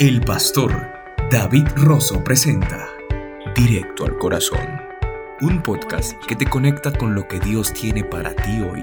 [0.00, 0.74] El pastor
[1.30, 2.88] David Rosso presenta
[3.54, 4.66] Directo al Corazón,
[5.42, 8.82] un podcast que te conecta con lo que Dios tiene para ti hoy.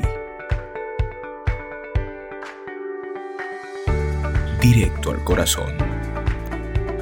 [4.62, 5.74] Directo al Corazón.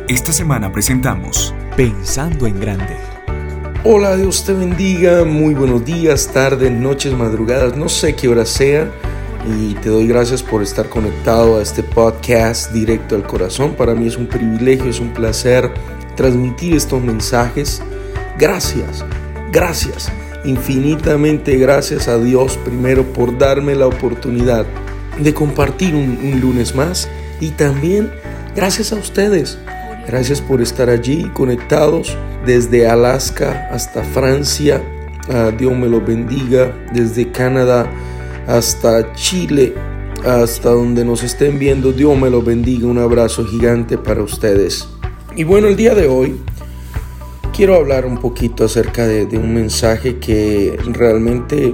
[0.08, 2.96] Esta semana presentamos Pensando en Grande.
[3.84, 8.90] Hola, Dios te bendiga, muy buenos días, tardes, noches, madrugadas, no sé qué hora sea
[9.48, 13.76] y te doy gracias por estar conectado a este podcast directo al corazón.
[13.76, 15.72] Para mí es un privilegio, es un placer
[16.16, 17.82] transmitir estos mensajes.
[18.40, 19.06] Gracias,
[19.52, 20.12] gracias,
[20.44, 24.66] infinitamente gracias a Dios primero por darme la oportunidad
[25.20, 27.08] de compartir un, lunes más
[27.40, 28.12] y también
[28.56, 29.58] gracias a ustedes.
[30.08, 34.82] Gracias por estar allí conectados desde Alaska hasta Francia.
[35.30, 36.72] Ah, Dios me lo bendiga.
[36.94, 37.90] Desde Canadá
[38.48, 39.74] hasta Chile,
[40.26, 41.92] hasta donde nos estén viendo.
[41.92, 42.88] Dios me lo bendiga.
[42.88, 44.88] Un abrazo gigante para ustedes.
[45.36, 46.40] Y bueno, el día de hoy
[47.54, 51.74] quiero hablar un poquito acerca de, un mensaje que realmente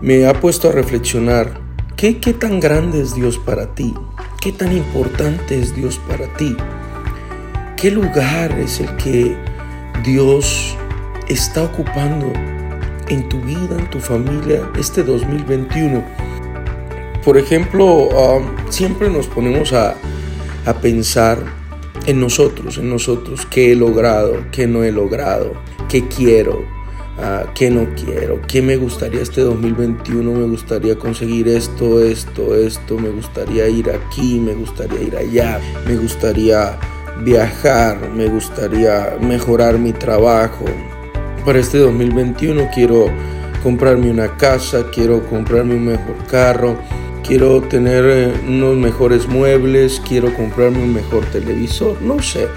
[0.00, 1.60] me ha puesto a reflexionar.
[1.96, 3.94] ¿Qué, ¿Qué tan grande es Dios para ti?
[4.40, 6.56] ¿Qué tan importante es Dios para ti?
[7.76, 9.36] ¿Qué lugar es el que
[10.04, 10.76] Dios
[11.28, 12.32] está ocupando
[13.08, 16.04] en tu vida, en tu familia, este 2021.
[17.24, 18.08] Por ejemplo,
[18.68, 19.96] siempre nos ponemos a,
[20.82, 21.38] pensar
[22.06, 25.54] en nosotros, en nosotros, qué he logrado, qué no he logrado,
[25.88, 32.04] qué quiero, uh, qué no quiero, qué me gustaría este 2021, me gustaría conseguir esto,
[32.04, 36.78] esto, esto, me gustaría ir aquí, me gustaría ir allá, me gustaría
[37.24, 40.66] viajar, me gustaría mejorar mi trabajo,
[41.48, 43.06] para este 2021 quiero
[43.62, 46.76] comprarme una casa, quiero comprarme un mejor carro,
[47.26, 52.48] quiero tener eh, unos mejores muebles, quiero comprarme un mejor televisor, no sé.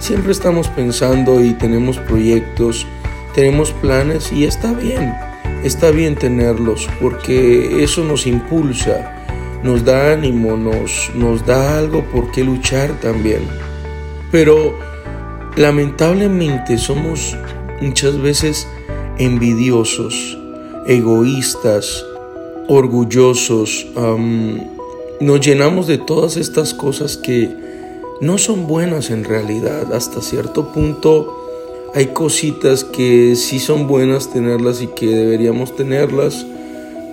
[0.00, 2.88] Siempre estamos pensando y tenemos proyectos,
[3.36, 5.14] tenemos planes y está bien,
[5.62, 9.16] está bien tenerlos porque eso nos impulsa,
[9.62, 13.42] nos da ánimo, nos, nos da algo por qué luchar también.
[14.32, 14.76] Pero
[15.54, 17.36] lamentablemente somos
[17.80, 18.66] muchas veces
[19.18, 20.38] envidiosos,
[20.86, 22.04] egoístas,
[22.68, 23.86] orgullosos.
[25.20, 27.50] nos llenamos de todas estas cosas que
[28.20, 29.92] no son buenas en realidad.
[29.92, 31.36] Hasta cierto punto
[31.94, 36.46] hay cositas que sí son buenas tenerlas y que deberíamos tenerlas.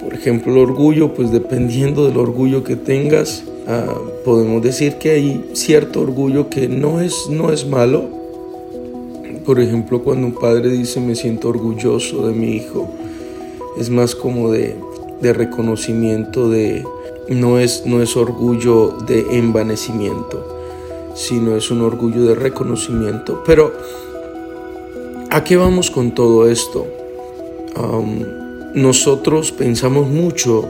[0.04, 5.50] Por ejemplo, el orgullo, pues dependiendo del orgullo que tengas, ah, podemos decir que hay
[5.54, 8.17] cierto orgullo que no es, no es malo,
[9.48, 12.90] por ejemplo, cuando un padre dice me siento orgulloso de mi hijo,
[13.78, 14.76] es más como de,
[15.22, 16.86] reconocimiento, de,
[17.30, 20.46] no, es, no es orgullo de envanecimiento,
[21.16, 23.42] sino es un orgullo de reconocimiento.
[23.46, 23.72] Pero,
[25.30, 26.86] ¿a qué vamos con todo esto?
[28.74, 30.66] nosotros pensamos mucho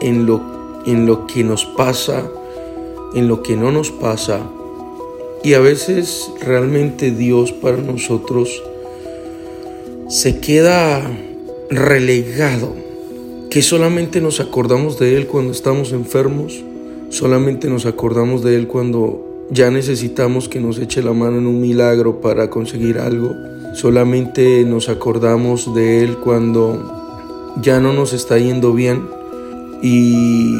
[0.00, 0.40] en lo,
[0.86, 2.30] en lo que nos pasa,
[3.14, 4.40] en lo que no nos pasa,
[5.46, 8.64] y a veces realmente Dios para nosotros
[10.08, 11.08] se queda
[11.70, 12.74] relegado,
[13.48, 16.64] que solamente nos acordamos de Él cuando estamos enfermos,
[17.10, 21.60] solamente nos acordamos de Él cuando ya necesitamos que nos eche la mano en un
[21.60, 23.32] milagro para conseguir algo,
[23.72, 29.06] solamente nos acordamos de Él cuando ya no nos está yendo bien
[29.80, 30.56] y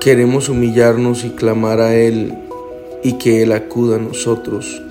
[0.00, 2.47] queremos humillarnos y clamar a Él
[3.02, 4.82] y que Él acuda a nosotros.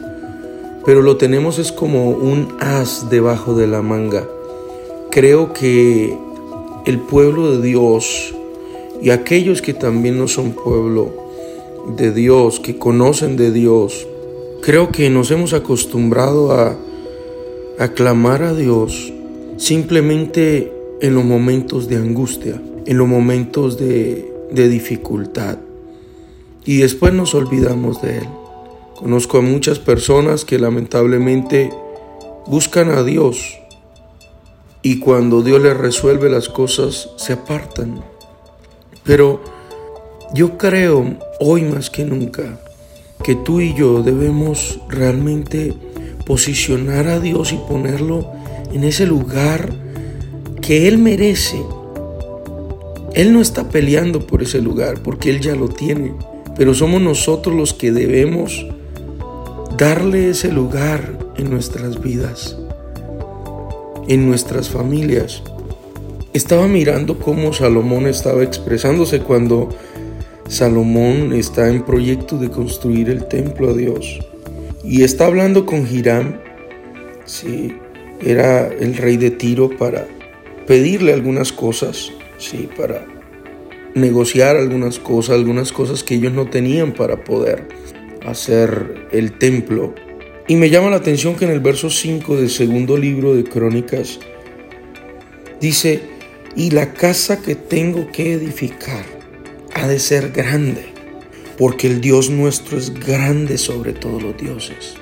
[0.85, 4.27] Pero lo tenemos es como un as debajo de la manga.
[5.11, 6.17] Creo que
[6.85, 8.33] el pueblo de Dios
[9.01, 11.11] y aquellos que también no son pueblo
[11.95, 14.07] de Dios, que conocen de Dios,
[14.61, 16.77] creo que nos hemos acostumbrado a,
[17.79, 19.13] aclamar a Dios
[19.57, 25.59] simplemente en los momentos de angustia, en los momentos de dificultad
[26.67, 28.27] y después nos olvidamos de Él.
[28.95, 31.71] Conozco a muchas personas que lamentablemente
[32.45, 33.57] buscan a Dios
[34.81, 38.03] y cuando Dios les resuelve las cosas se apartan.
[39.05, 39.41] Pero
[40.33, 42.59] yo creo hoy más que nunca
[43.23, 45.73] que tú y yo debemos realmente
[46.25, 48.29] posicionar a Dios y ponerlo
[48.73, 49.73] en ese lugar
[50.61, 51.63] que Él merece.
[53.13, 56.13] Él no está peleando por ese lugar porque Él ya lo tiene
[56.57, 58.65] pero somos nosotros los que debemos
[59.77, 62.57] darle ese lugar en nuestras vidas,
[64.07, 65.43] en nuestras familias.
[66.33, 69.69] Estaba mirando cómo Salomón estaba expresándose cuando
[70.47, 74.19] Salomón está en proyecto de construir el templo a Dios.
[74.83, 76.37] Y está hablando con Hiram,
[77.25, 77.75] sí,
[78.21, 80.07] era el rey de Tiro para
[80.65, 83.05] pedirle algunas cosas, sí, para
[83.97, 87.67] negociar algunas cosas, algunas cosas que ellos no tenían para poder
[88.25, 89.93] hacer el templo.
[90.47, 94.19] Y me llama la atención que en el verso 5 del segundo libro de Crónicas
[95.59, 96.01] dice,
[96.55, 99.05] y la casa que tengo que edificar
[99.73, 100.85] ha de ser grande,
[101.57, 104.95] porque el Dios nuestro es grande sobre todos los dioses.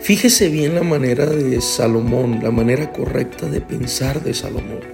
[0.00, 4.93] Fíjese bien la manera de Salomón, la manera correcta de pensar de Salomón.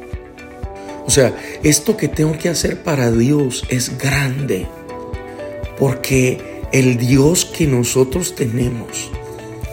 [1.11, 1.35] O sea,
[1.65, 4.69] esto que tengo que hacer para Dios es grande,
[5.77, 6.39] porque
[6.71, 9.11] el Dios que nosotros tenemos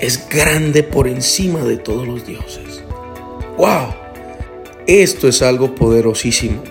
[0.01, 2.83] es grande por encima de todos los dioses.
[3.55, 3.93] ¡Wow!
[4.87, 6.63] Esto es algo poderosísimo.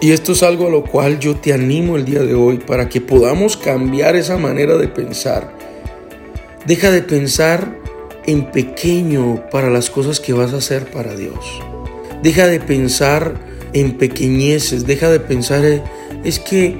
[0.00, 2.88] Y esto es algo a lo cual yo te animo el día de hoy para
[2.88, 5.58] que podamos cambiar esa manera de pensar.
[6.66, 7.76] Deja de pensar
[8.26, 11.60] en pequeño para las cosas que vas a hacer para Dios.
[12.22, 15.82] Deja de pensar en pequeñeces, deja de pensar, eh,
[16.24, 16.76] es que,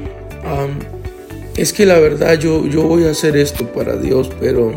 [1.57, 4.73] es que la verdad yo, yo voy a hacer esto para Dios, pero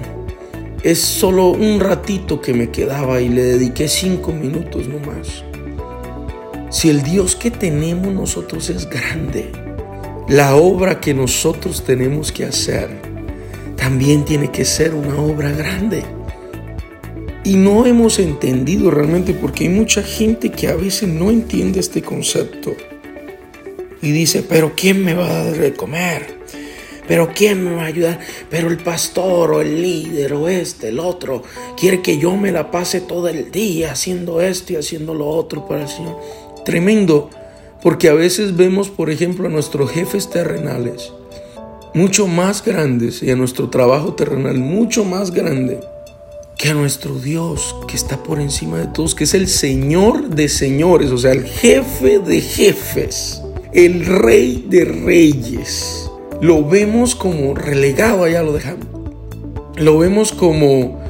[0.83, 5.43] es solo un ratito que me quedaba y le dediqué cinco minutos nomás.
[6.69, 9.51] Si el Dios que tenemos nosotros es grande,
[10.27, 12.89] la obra que nosotros tenemos que hacer
[13.75, 16.03] también tiene que ser una obra grande.
[17.45, 22.01] Y no hemos entendido realmente porque hay mucha gente que a veces no entiende este
[22.01, 22.73] concepto.
[24.01, 26.39] Y dice, pero ¿quién me va a dar de comer?
[27.07, 28.19] Pero ¿quién me va a ayudar?
[28.49, 31.43] Pero el pastor o el líder o este, el otro,
[31.79, 35.67] quiere que yo me la pase todo el día haciendo esto y haciendo lo otro
[35.67, 36.17] para el Señor.
[36.65, 37.29] Tremendo,
[37.83, 41.11] porque a veces vemos, por ejemplo, a nuestros jefes terrenales
[41.93, 45.79] mucho más grandes y a nuestro trabajo terrenal mucho más grande
[46.57, 50.47] que a nuestro Dios que está por encima de todos, que es el Señor de
[50.49, 53.41] señores, o sea, el jefe de jefes,
[53.73, 56.09] el rey de reyes
[56.41, 58.85] lo vemos como relegado, allá lo dejamos.
[59.77, 61.01] Lo vemos como,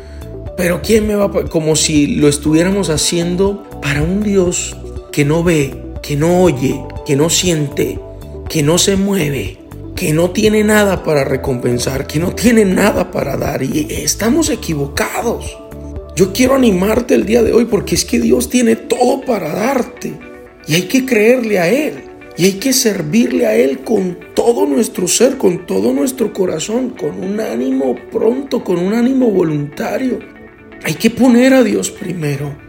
[0.58, 1.46] pero ¿quién me va a...
[1.50, 4.76] Como si lo estuviéramos haciendo para un Dios
[5.12, 8.00] que no ve, que no oye, que no siente,
[8.50, 9.58] que no se mueve,
[9.96, 13.64] que no tiene nada para recompensar, que no tiene nada para dar.
[13.64, 15.58] Y estamos equivocados.
[16.16, 20.14] Yo quiero animarte el día de hoy porque es que Dios tiene todo para darte.
[20.68, 22.04] Y hay que creerle a Él.
[22.38, 27.24] Y hay que servirle a Él con todo nuestro ser, con todo nuestro corazón, con
[27.24, 30.20] un ánimo pronto, con un ánimo voluntario.
[30.84, 32.65] Hay que poner a Dios primero.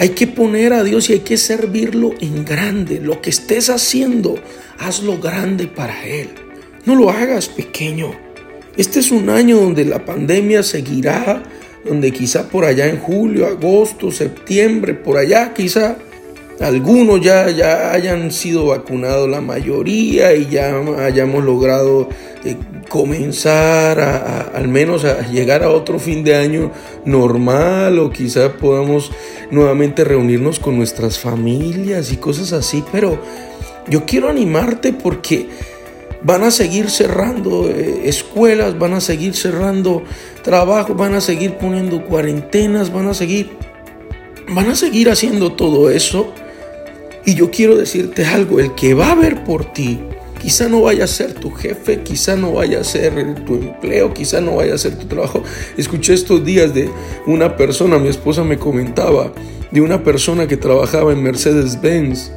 [0.00, 3.00] Hay que poner a Dios y hay que servirlo en grande.
[3.02, 4.38] Lo que estés haciendo,
[4.78, 6.30] hazlo grande para Él.
[6.86, 8.12] No lo hagas pequeño.
[8.78, 11.42] Este es un año donde la pandemia seguirá,
[11.84, 15.98] donde quizá por allá en julio, agosto, septiembre, por allá quizá
[16.60, 22.08] algunos ya, ya hayan sido vacunados la mayoría y ya hayamos logrado
[22.42, 22.56] eh,
[22.90, 26.72] comenzar a, al menos a llegar a otro fin de año
[27.04, 29.12] normal o quizás podamos
[29.50, 33.18] nuevamente reunirnos con nuestras familias y cosas así, pero
[33.88, 35.48] yo quiero animarte porque
[36.22, 40.02] van a seguir cerrando eh, escuelas, van a seguir cerrando
[40.42, 43.50] trabajos, van a seguir poniendo cuarentenas, van a seguir
[44.48, 46.32] van a seguir haciendo todo eso.
[47.24, 50.00] Y yo quiero decirte algo, el que va a ver por ti,
[50.40, 54.40] quizá no vaya a ser tu jefe, quizá no vaya a ser tu empleo, quizá
[54.40, 55.42] no vaya a ser tu trabajo.
[55.76, 56.90] Escuché estos días de
[57.26, 59.32] una persona, mi esposa me comentaba,
[59.70, 62.32] de una persona que trabajaba en Mercedes-Benz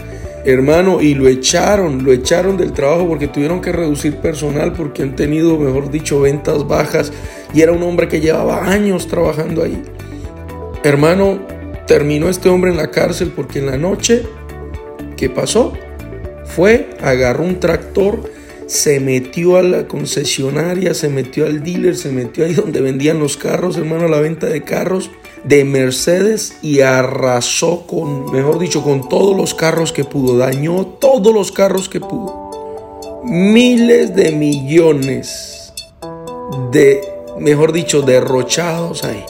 [0.45, 5.15] hermano, y lo echaron, lo echaron del trabajo porque tuvieron que reducir personal porque han
[5.15, 7.13] tenido, mejor dicho, ventas bajas
[7.53, 9.81] y era un hombre que llevaba años trabajando ahí.
[10.83, 11.39] Hermano,
[11.87, 14.23] terminó este hombre en la cárcel porque en la noche
[15.23, 15.73] ¿Qué pasó?
[16.55, 18.31] Fue, agarró un tractor,
[18.67, 23.37] se metió a la concesionaria, se metió al dealer, se metió ahí donde vendían los
[23.37, 25.09] carros, hermano, la venta de carros
[25.43, 31.33] de Mercedes y arrasó con, mejor dicho, con todos los carros que pudo, dañó todos
[31.33, 33.21] los carros que pudo.
[33.23, 35.73] Miles de millones
[36.71, 37.01] de,
[37.39, 39.23] mejor dicho, derrochados ahí.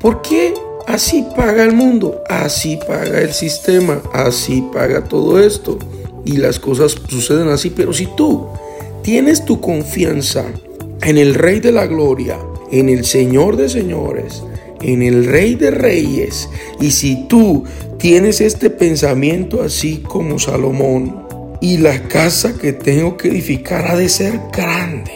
[0.00, 0.54] ¿Por qué?
[0.86, 5.78] Así paga el mundo, así paga el sistema, así paga todo esto.
[6.26, 8.48] Y las cosas suceden así, pero si tú
[9.02, 10.44] tienes tu confianza
[11.02, 12.36] en el Rey de la Gloria,
[12.70, 14.42] en el Señor de Señores,
[14.82, 17.64] en el Rey de Reyes, y si tú
[17.98, 21.24] tienes este pensamiento así como Salomón,
[21.60, 25.12] y la casa que tengo que edificar ha de ser grande.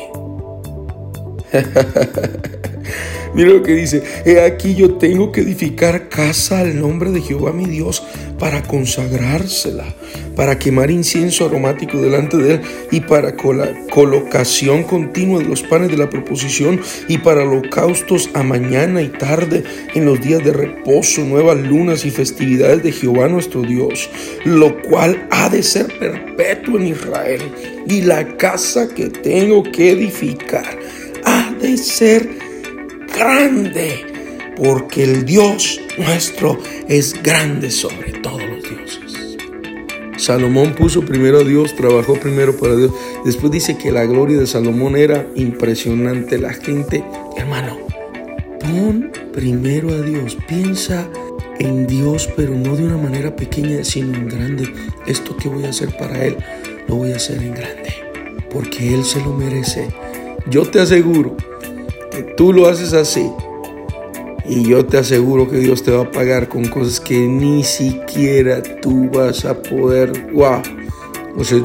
[3.35, 7.53] Mira lo que dice, he aquí yo tengo que edificar casa al nombre de Jehová
[7.53, 8.03] mi Dios
[8.39, 9.95] para consagrársela,
[10.41, 15.99] para quemar incienso aromático delante de él y para colocación continua de los panes de
[15.99, 19.63] la proposición y para holocaustos a mañana y tarde
[19.95, 24.09] en los días de reposo, nuevas lunas y festividades de Jehová nuestro Dios,
[24.47, 27.43] lo cual ha de ser perpetuo en Israel
[27.87, 30.79] y la casa que tengo que edificar
[31.27, 32.27] ha de ser
[33.15, 34.07] grande,
[34.57, 38.50] porque el Dios nuestro es grande sobre dioses.
[40.21, 42.93] Salomón puso primero a Dios, trabajó primero para Dios.
[43.25, 46.39] Después dice que la gloria de Salomón era impresionante.
[46.39, 47.03] La gente,
[47.37, 47.79] hermano,
[48.61, 50.37] pon primero a Dios.
[50.47, 51.09] Piensa
[51.59, 54.73] en Dios, pero no de una manera pequeña, sino en grande.
[55.07, 56.37] Esto que voy a hacer para Él,
[56.87, 57.95] lo voy a hacer en grande,
[58.53, 59.89] porque Él se lo merece.
[60.51, 61.37] Yo te aseguro
[62.37, 63.31] tú lo haces así,
[64.49, 68.63] y yo te aseguro que Dios te va a pagar con cosas que ni siquiera
[68.63, 70.63] tú vas a poder, wow,
[71.37, 71.61] o sea,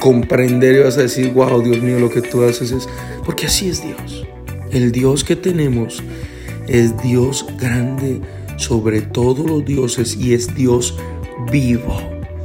[0.00, 2.88] comprender y vas a decir, wow, Dios mío, lo que tú haces es,
[3.24, 4.26] porque así es Dios.
[4.70, 6.02] El Dios que tenemos
[6.66, 8.20] es Dios grande
[8.56, 10.98] sobre todos los dioses y es Dios
[11.50, 12.00] vivo,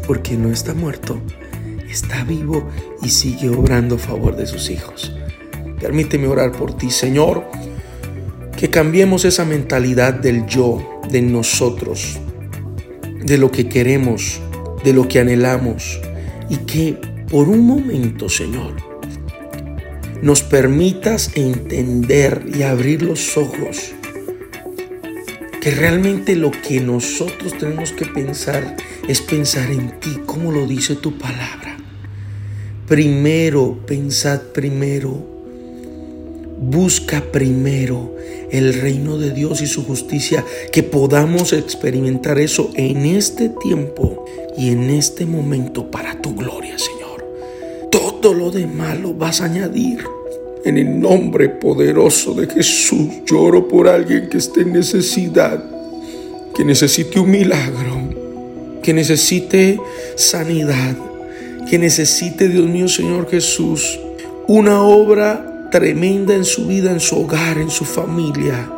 [0.06, 1.20] porque no está muerto,
[1.90, 2.68] está vivo
[3.02, 5.16] y sigue obrando a favor de sus hijos.
[5.80, 7.46] Permíteme orar por ti, Señor,
[8.60, 12.20] que cambiemos esa mentalidad del yo, de nosotros,
[13.24, 14.42] de lo que queremos,
[14.84, 16.02] de lo que anhelamos,
[16.50, 16.98] y que
[17.32, 18.76] por un momento, Señor,
[20.22, 23.94] nos permitas entender y abrir los ojos
[25.62, 28.76] que realmente lo que nosotros tenemos que pensar
[29.08, 31.78] es pensar en ti, como lo dice tu palabra.
[32.88, 35.39] Primero, pensad primero
[36.62, 38.16] Busca primero
[38.52, 44.26] el reino de Dios y su justicia, que podamos experimentar eso en este tiempo
[44.58, 47.26] y en este momento para tu gloria, Señor.
[47.90, 50.04] Todo lo demás lo vas a añadir.
[50.66, 55.64] En el nombre poderoso de Jesús, lloro por alguien que esté en necesidad,
[56.54, 58.10] que necesite un milagro,
[58.84, 59.80] que necesite
[60.18, 60.98] sanidad,
[61.70, 64.00] que necesite, Dios mío, Señor Jesús,
[64.48, 68.70] una obra tremenda en su vida, en su hogar, en su familia.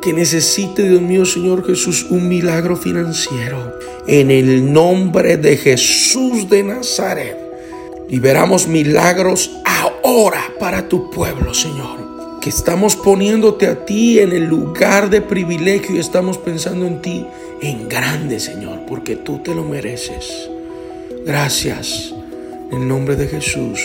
[0.00, 3.78] Que necesite, Dios mío, Señor Jesús, un milagro financiero.
[4.06, 7.36] En el nombre de Jesús de Nazaret.
[8.08, 12.40] Liberamos milagros ahora para tu pueblo, Señor.
[12.40, 17.26] Que estamos poniéndote a ti en el lugar de privilegio y estamos pensando en ti
[17.60, 20.48] en grande, Señor, porque tú te lo mereces.
[21.24, 22.14] Gracias.
[22.72, 23.80] En el nombre de Jesús.